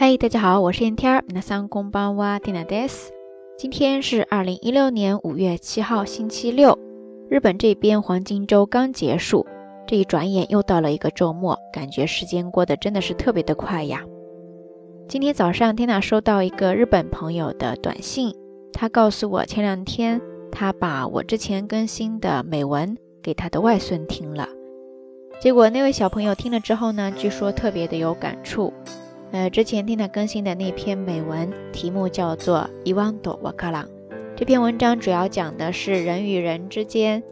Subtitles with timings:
[0.00, 1.24] 嗨，大家好，我是燕天儿。
[1.28, 3.12] 那桑公班哇蒂娜德斯。
[3.58, 6.78] 今天是二零一六年五月七号，星期六。
[7.28, 9.46] 日本这边黄金周刚结束，
[9.86, 14.02] 这一转眼又到了一个周末，感觉时间过得真的是特别的快呀。
[15.06, 18.34] 今天早上，缇娜收到一个日本朋友的短信，
[18.72, 20.18] 他告诉我前两天
[20.50, 24.48] 他把我之前更新的美文给他的外孙听了，
[25.42, 28.72] 结果那位小朋友听了之后呢，据说特别的有感触。
[29.32, 33.84] 呃，之前听他更新的那篇美文，题目叫做《伊万朵瓦卡朗》。
[34.34, 37.22] 这篇文章主要讲的是人与人之间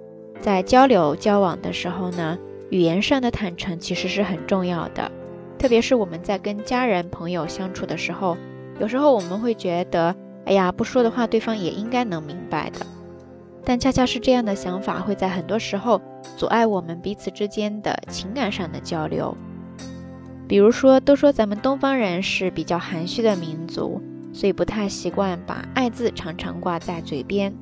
[0.41, 2.39] 在交流交往的时候呢，
[2.71, 5.11] 语言上的坦诚其实是很重要的。
[5.59, 8.37] 特别是我们在跟家人朋友相处的时候，
[8.79, 12.87] 有时候我们会觉得，哎呀，不说的话，对方也应该能明白的。
[13.65, 16.01] 但恰恰是这样的想法，会在很多时候
[16.37, 19.37] 阻碍我们彼此之间的情感上的交流。
[20.49, 24.01] 比如说，都说咱们东方人是比较含蓄的民族，
[24.33, 27.55] 所以不太习惯把“爱”字常常挂在嘴边。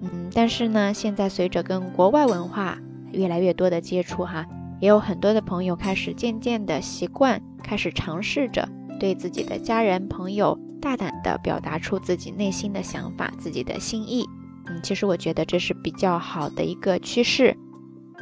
[0.00, 2.78] 嗯，但是呢，现在随着跟国外文化
[3.10, 4.46] 越来越多的接触，哈，
[4.80, 8.68] 也有很多的朋友开始渐渐的习惯，开始尝试着
[9.00, 14.24] 对自己的家人朋友大胆的表达出自己内心的想法、自己的心意。
[14.68, 17.56] 嗯，其实我觉得这是比较好的一个趋势。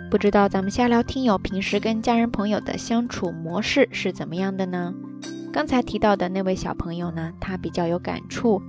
[0.09, 4.93] 不知道咱们瞎聊听友平时跟家人朋友的相处模式是怎么样的呢？
[5.53, 8.61] 刚才提到的那位小朋友呢，他比较有感触，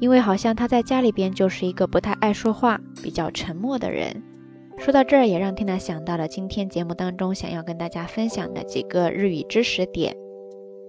[0.00, 4.22] 因为好像他在家里边就是一个不太爱说话、比较沉默的人。
[4.78, 10.16] 说到这儿，也让缇娜想到了今天节目当中想要跟大家分享的几个日语知识点。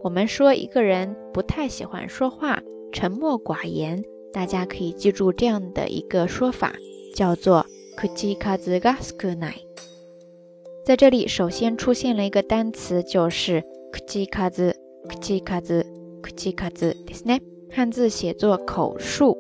[0.03, 2.61] 我们说一个人不太喜欢说话、
[2.93, 4.01] 沉默寡言，
[4.31, 6.73] 大家可以记住这样的一个说法，
[7.13, 7.65] 叫做。
[7.97, 9.65] 口数が少ない。
[10.85, 14.73] 在这里，首先出现了一个单词，就是口数、口数、
[16.53, 17.39] 口数ですね。
[17.71, 19.37] 汉字写作口数，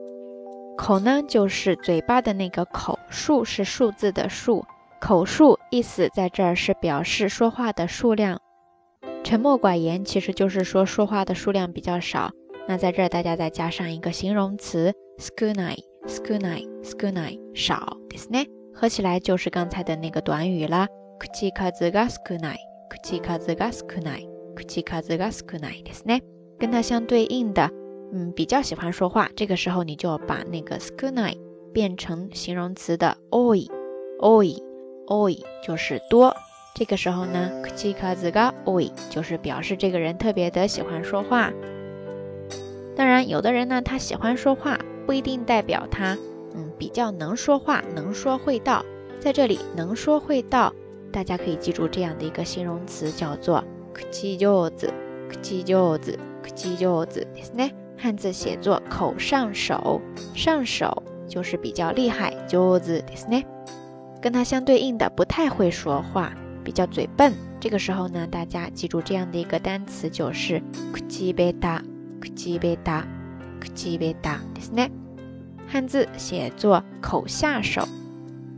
[0.77, 4.63] 口呢就是嘴巴的那个口，数是数字的数。
[4.99, 8.39] 口数意思在这儿是表示说话的数量。
[9.23, 12.31] 沉默寡言其实就是说说话的数量比较少。
[12.67, 15.83] 那在这儿大家再加上一个形容词少ない。
[16.07, 18.47] 少ない、少ない、少ですね。
[18.73, 20.87] 合起来就是刚才的那个短语了。
[21.19, 22.59] 口数が少ない、
[22.89, 26.23] 口数が少ない、口数が少ないですね。
[26.59, 27.69] 跟它相对应的，
[28.13, 29.29] 嗯，比较喜欢说话。
[29.35, 31.37] 这个时候你就把那个少ない
[31.73, 33.69] 变成形容词的多い、
[34.19, 34.61] 多い、
[35.07, 36.35] 多い就是多。
[36.75, 41.51] 这个时候呢，口数が多い就是表示这个人特别的喜欢说话。
[42.95, 44.79] 当然，有的人呢，他喜欢说话。
[45.07, 46.15] 不一定代表他，
[46.53, 48.85] 嗯，比较能说话，能说会道。
[49.19, 50.71] 在这里，能说会道，
[51.15, 53.63] 大家可以记住这样的一个形容词，叫做
[53.93, 54.91] 口上子，
[55.29, 57.71] 口上子，口上子，ですね。
[57.97, 60.01] 汉字写作口上手，
[60.33, 63.45] 上手就是比较厉害，上子ですね。
[64.21, 67.33] 跟它相对应的，不太会说话，比较嘴笨。
[67.59, 70.59] 这个时候呢，大家记住这样的一个单词，就是
[70.91, 70.99] 口
[71.33, 71.81] ベタ，
[72.19, 73.03] 口ベタ。
[73.61, 74.89] 口ベタですね。
[75.67, 77.87] 汉字写作口下手，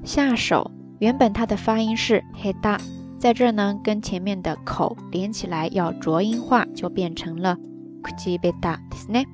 [0.05, 2.79] 下手 原本它的发音是ヘタ，
[3.19, 7.57] 在这呢跟前面的口连起来要浊音化，就变成了
[8.01, 9.25] 口ベタですね。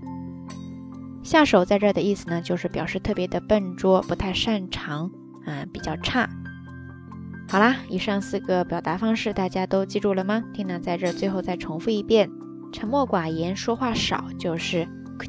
[1.23, 5.11] 下手在这的意思呢，就是表示特别的笨拙，不太擅长，
[5.45, 6.29] 嗯，比较差。
[7.49, 10.43] 好啦，以上四个表达方式大家都记住了吗？
[10.53, 12.29] 听呢在这最后再重复一遍：
[12.71, 14.87] 沉默寡言，说话少，就是。
[15.19, 15.25] 口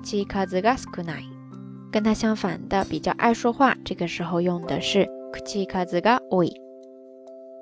[0.46, 1.24] 数が少ない，
[1.90, 5.04] 跟它相反的比较爱说话，这个时候用的是
[5.34, 5.40] 口
[5.86, 6.52] 数が多い。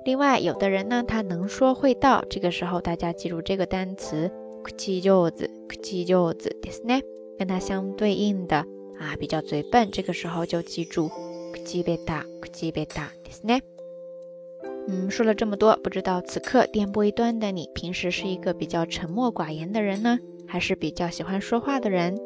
[0.05, 4.31] 另外，有的人呢，他能说会道，这个时候大家记住这个单词
[4.63, 5.31] 口上手、
[5.67, 7.01] 口上手ですね。
[7.37, 8.57] 跟它相对应的
[8.99, 13.61] 啊，比较嘴笨，这个时候就记住口ベタ、口ベタですね。
[14.89, 20.19] 嗯，说了这么多，不知道此刻电波一端的你，平时是一个比较沉默寡言的人呢？
[20.47, 22.17] 还是比较喜欢说话的人。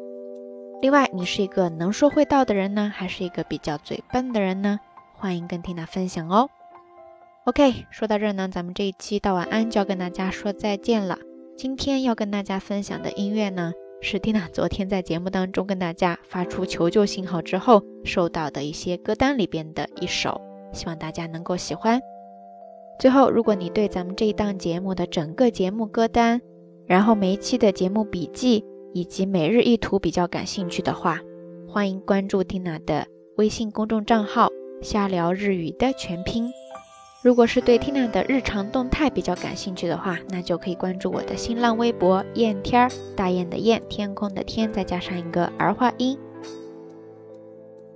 [0.82, 4.80] 另外，你是一个能说会道的人呢，还是一个比较嘴笨的人呢？
[5.19, 6.49] 欢迎跟缇娜分享哦。
[7.45, 11.17] OK，说到这儿呢，咱们这一期到晚安就要跟大家说再见了。
[11.57, 20.39] 今天要跟大家分享的音乐呢，是缇娜昨天在节目当中跟大家发出求救信号之后收到的一些歌单里边的一首，
[20.71, 21.99] 希望大家能够喜欢。
[22.97, 26.39] 最后，如果你对咱们这一档节目的整个节目歌单，
[26.85, 28.63] 然后每一期的节目笔记
[28.93, 31.19] 以及每日一图比较感兴趣的话，
[31.67, 33.05] 欢迎关注缇娜的
[33.35, 34.49] 微信公众账号
[34.81, 36.51] “瞎聊日语”的全拼。
[37.21, 46.17] 如果是对 Tina 的日常动态比较感兴趣的话，那就可以关注我的新浪微博“燕天儿”，大雁的雁，天空的天，再加上一个儿化音。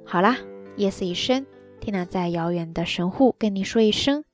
[0.03, 0.37] 好啦，
[0.75, 1.47] 夜色已深
[1.79, 4.25] ，Tina 在遥远的神户跟你说一声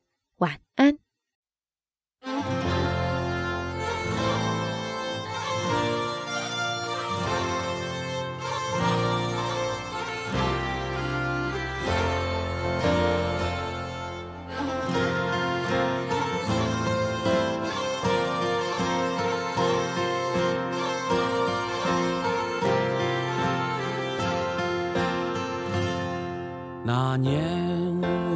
[27.12, 27.42] 那年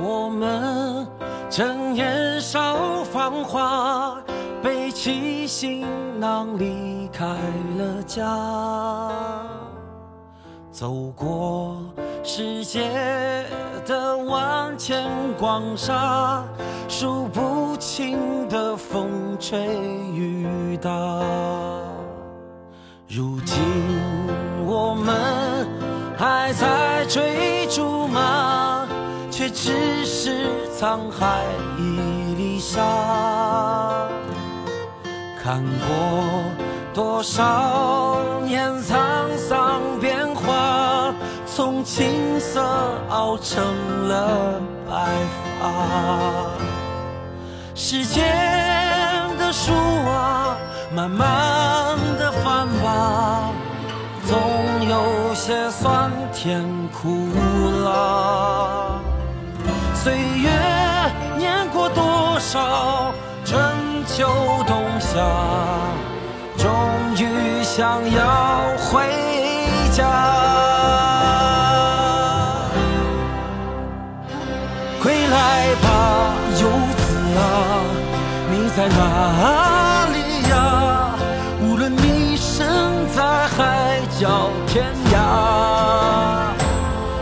[0.02, 1.08] 我们
[1.48, 4.18] 正年少芳华，
[4.64, 5.86] 背起行
[6.20, 7.24] 囊离开
[7.78, 8.26] 了家，
[10.72, 11.78] 走过
[12.24, 13.46] 世界
[13.86, 15.08] 的万千
[15.40, 16.44] 光沙，
[16.88, 19.68] 数不清的风吹
[20.16, 20.90] 雨打。
[23.08, 23.62] 如今
[24.66, 25.68] 我们
[26.18, 28.62] 还在追逐吗？
[29.54, 31.44] 只是沧海
[31.78, 34.08] 一粒沙。
[35.42, 36.44] 看过
[36.94, 41.14] 多少年沧桑变化，
[41.46, 42.62] 从青涩
[43.10, 43.64] 熬成
[44.08, 45.16] 了白
[45.60, 45.72] 发。
[47.76, 48.24] 时间
[49.38, 49.74] 的书
[50.08, 50.58] 啊，
[50.96, 53.50] 慢慢的翻吧，
[54.26, 54.40] 总
[54.88, 57.30] 有些酸甜苦
[57.84, 58.83] 辣。
[60.04, 60.50] 岁月
[61.38, 63.14] 念过多少
[63.46, 63.58] 春
[64.06, 64.28] 秋
[64.68, 65.18] 冬夏，
[66.58, 66.70] 终
[67.16, 69.08] 于想要回
[69.94, 70.04] 家。
[75.02, 75.88] 归来吧，
[76.60, 76.68] 游
[76.98, 77.42] 子啊，
[78.52, 79.00] 你在哪
[80.12, 80.18] 里
[80.50, 80.54] 呀？
[81.62, 82.68] 无论你身
[83.16, 84.84] 在海角天
[85.14, 85.16] 涯，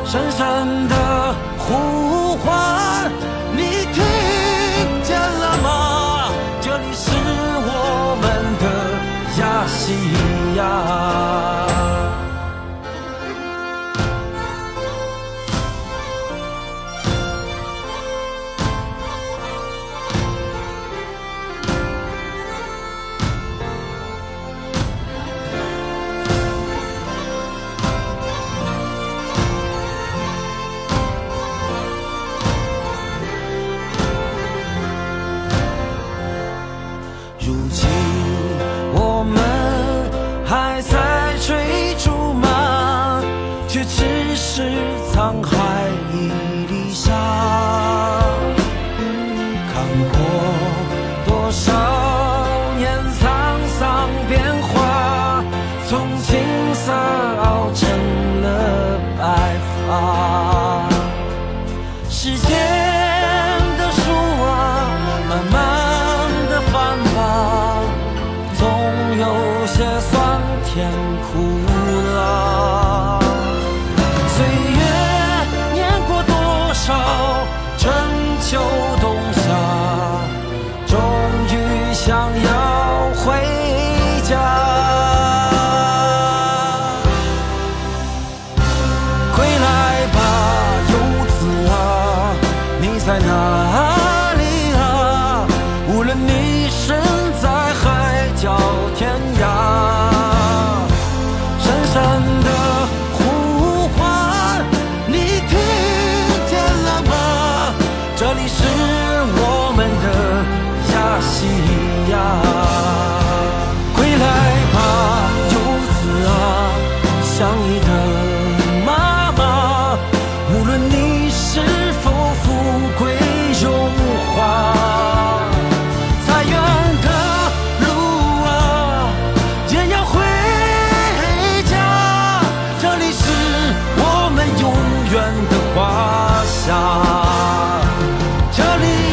[0.03, 0.60] 深山
[44.61, 44.67] 是
[45.11, 46.27] 沧海一
[46.71, 47.90] 粒沙。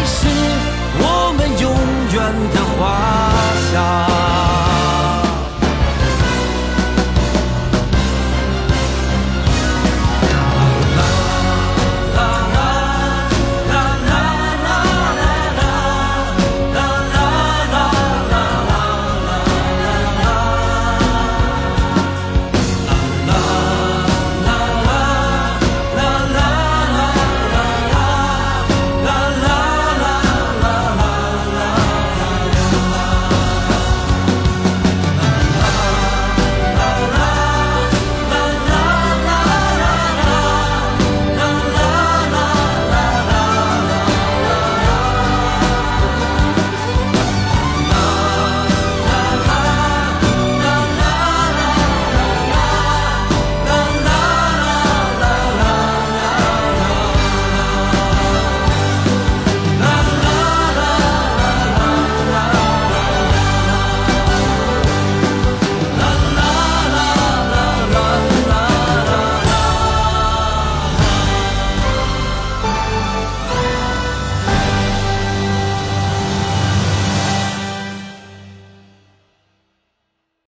[0.09, 0.78] 是